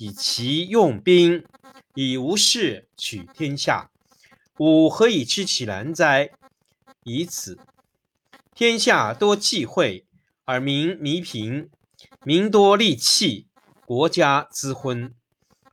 [0.00, 1.44] 以其用兵，
[1.94, 3.90] 以无事取天下。
[4.56, 6.30] 吾何以知其然哉？
[7.04, 7.58] 以此。
[8.54, 10.06] 天下多忌讳，
[10.46, 11.68] 而民弥贫；
[12.24, 13.46] 民多利器，
[13.84, 15.10] 国家滋昏；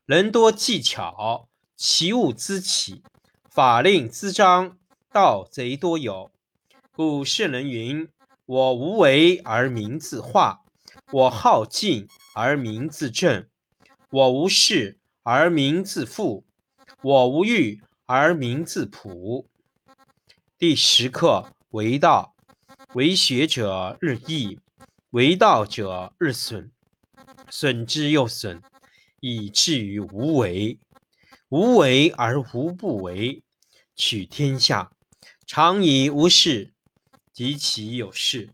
[0.06, 3.02] 人多技巧，其物滋起；
[3.50, 4.78] 法令滋章，
[5.14, 6.30] 盗贼多有。
[6.92, 8.10] 故圣人云
[8.46, 10.66] ：“我无为而民自化，
[11.14, 13.48] 我好静而民自正。”
[14.10, 16.46] 我无事而民自富，
[17.02, 19.50] 我无欲而民自朴。
[20.58, 22.34] 第十课为道，
[22.94, 24.60] 为学者日益，
[25.10, 26.72] 为道者日损，
[27.50, 28.62] 损之又损，
[29.20, 30.80] 以至于无为。
[31.50, 33.44] 无为而无不为，
[33.94, 34.90] 取天下
[35.46, 36.72] 常以无事，
[37.34, 38.54] 及其有事，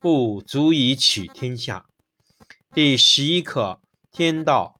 [0.00, 1.86] 不足以取天下。
[2.74, 4.79] 第十一课天道。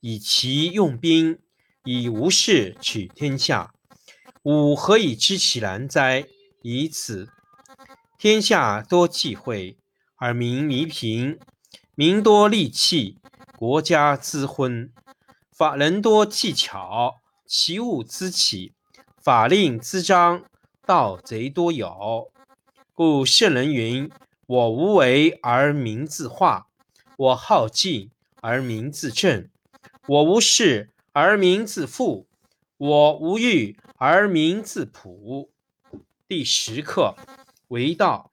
[0.00, 1.38] 以其用兵，
[1.84, 3.74] 以无事取天下。
[4.42, 6.26] 吾何以知其然哉？
[6.62, 7.28] 以此。
[8.18, 9.76] 天下多忌讳，
[10.16, 11.38] 而民弥贫；
[11.94, 13.18] 民多利器，
[13.56, 14.90] 国家滋昏；
[15.52, 17.16] 法人多技巧，
[17.46, 18.72] 其物滋起；
[19.22, 20.44] 法令滋章，
[20.86, 22.30] 盗贼多有。
[22.94, 24.10] 故圣人云
[24.46, 26.68] ：“我无为而民自化，
[27.16, 28.10] 我好静。”
[28.42, 29.50] 而民自正，
[30.06, 32.26] 我无事而民自富，
[32.78, 35.50] 我无欲而民自朴。
[36.26, 37.14] 第十课
[37.68, 38.32] 为道，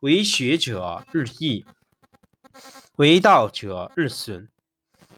[0.00, 1.66] 为学者日益，
[2.96, 4.48] 为道者日损，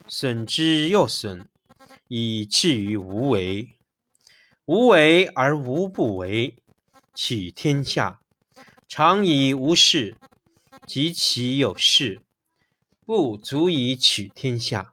[0.09, 1.47] 损之又损，
[2.09, 3.77] 以至于无为。
[4.65, 6.57] 无为而无不为，
[7.15, 8.21] 取天下
[8.89, 10.17] 常以无事，
[10.87, 12.21] 及其有事。
[13.05, 14.93] 不足以取天下。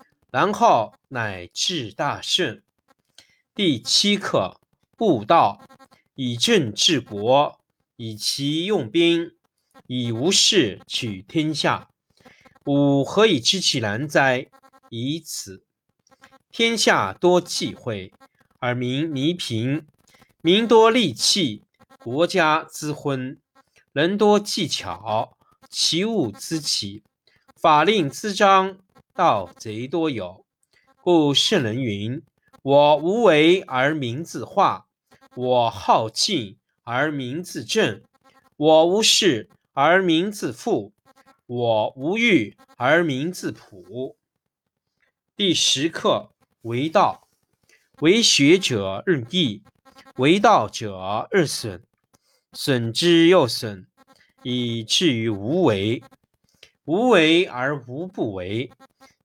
[0.31, 2.63] 然后乃至大顺。
[3.53, 4.57] 第七课。
[4.99, 5.59] 悟道，
[6.13, 7.59] 以政治国，
[7.95, 9.31] 以其用兵，
[9.87, 11.89] 以无事取天下。
[12.65, 14.45] 吾何以知其然哉？
[14.89, 15.63] 以此。
[16.51, 18.13] 天下多忌讳，
[18.59, 19.87] 而民弥贫；
[20.41, 21.63] 民多利器，
[22.03, 23.37] 国家滋昏；
[23.91, 25.35] 人多技巧，
[25.67, 27.01] 其物滋起；
[27.55, 28.77] 法令滋章，
[29.13, 30.45] 盗贼多有。
[31.01, 32.21] 故圣人云
[32.63, 34.87] ：“我无为而民自化。”
[35.33, 38.03] 我好静而民自正，
[38.57, 40.91] 我无事而民自富，
[41.45, 44.17] 我无欲而民自朴。
[45.37, 46.33] 第十课
[46.63, 47.29] 为道，
[48.01, 49.63] 为学者日益，
[50.17, 51.81] 为道者日损，
[52.51, 53.87] 损之又损，
[54.43, 56.03] 以至于无为。
[56.83, 58.69] 无为而无不为，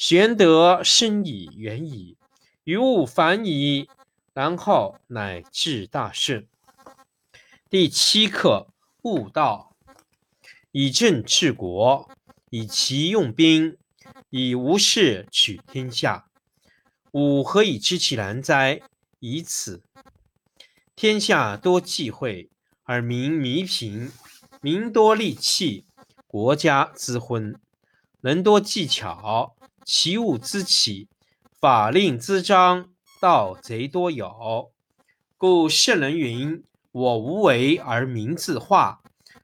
[0.00, 2.16] 玄德生以，远矣，
[2.64, 3.86] 于物反矣。
[4.32, 6.48] 然后乃至大顺。
[7.68, 8.68] 第七课：
[9.02, 9.76] 悟道，
[10.72, 12.08] 以政治国，
[12.48, 13.76] 以其用兵，
[14.30, 16.30] 以无事取天下。
[17.12, 18.80] 吾何以知其然哉？
[19.18, 19.82] 以此。
[20.96, 22.48] 天下多忌讳，
[22.84, 24.08] 而民弥贫；
[24.62, 25.84] 民多利器，
[26.26, 27.52] 国家滋昏；
[28.22, 29.54] 人多技巧，
[29.92, 31.08] 其物滋起；
[31.60, 32.90] 法令滋章。
[33.18, 34.70] 盗贼多有，
[35.36, 39.02] 故圣人云：“我无为而民自化，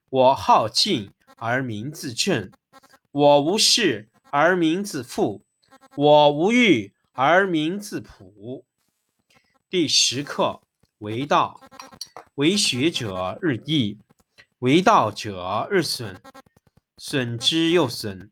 [0.09, 2.49] 我好静而民自正，
[3.11, 5.43] 我无事而民自富，
[5.97, 8.63] 我无欲而民自朴。”
[9.69, 10.61] 第十课
[10.99, 11.59] 为道，
[12.35, 13.97] 为学者日益，
[14.59, 16.15] 为道者日损，
[16.97, 18.31] 损之又损，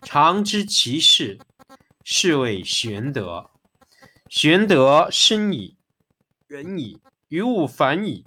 [0.00, 1.38] 常知其事，
[2.02, 3.50] 是谓玄德。
[4.28, 5.76] 玄德深矣，
[6.48, 8.24] 远矣，于物反矣，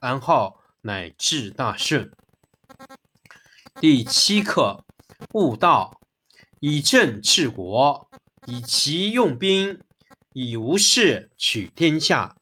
[0.00, 2.10] 然后乃至大顺。
[3.80, 4.84] 第七课：
[5.34, 6.00] 悟道，
[6.60, 8.08] 以政治国，
[8.46, 9.80] 以其用兵，
[10.32, 12.36] 以无事取天下。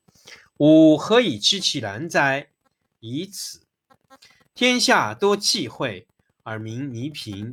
[0.59, 2.51] 吾何以知其然哉？
[3.01, 3.63] 以此。
[4.55, 6.07] 天下多忌讳，
[6.43, 7.51] 而民弥贫；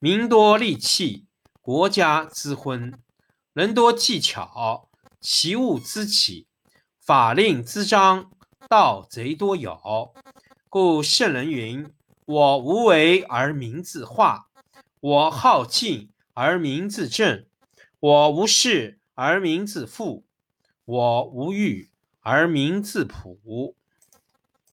[0.00, 1.26] 民多利器，
[1.60, 2.96] 国家之昏。
[3.52, 4.88] 人多技巧，
[5.20, 6.46] 其物滋起；
[7.00, 8.30] 法令滋章，
[8.68, 10.14] 盗贼多有，
[10.68, 11.92] 故圣人云
[12.26, 14.50] ：“我无为而民自化，
[15.00, 17.48] 我好静而民自正，
[17.98, 20.24] 我无事而民自富，
[20.84, 21.90] 我无欲
[22.20, 23.74] 而民自朴。”